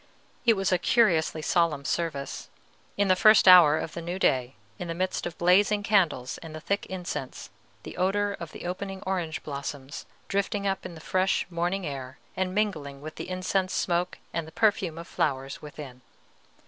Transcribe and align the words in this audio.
It 0.47 0.55
was 0.55 0.71
a 0.71 0.79
curiously 0.79 1.43
solemn 1.43 1.85
service, 1.85 2.49
in 2.97 3.07
the 3.07 3.15
first 3.15 3.47
hour 3.47 3.77
of 3.77 3.93
the 3.93 4.01
new 4.01 4.17
day, 4.17 4.55
in 4.79 4.87
the 4.87 4.95
midst 4.95 5.27
of 5.27 5.37
blazing 5.37 5.83
candles 5.83 6.39
and 6.39 6.55
the 6.55 6.59
thick 6.59 6.87
incense, 6.87 7.51
the 7.83 7.95
odor 7.97 8.33
of 8.33 8.51
the 8.51 8.65
opening 8.65 9.03
orange 9.05 9.43
blooms 9.43 10.07
drifting 10.27 10.65
up 10.65 10.87
in 10.87 10.95
the 10.95 11.01
fresh 11.01 11.45
morning 11.51 11.85
air, 11.85 12.17
and 12.35 12.55
mingling 12.55 12.99
with 12.99 13.13
the 13.13 13.29
incense 13.29 13.73
smoke 13.75 14.17
and 14.33 14.47
the 14.47 14.51
perfume 14.51 14.97
of 14.97 15.07
flowers 15.07 15.61
within. 15.61 16.01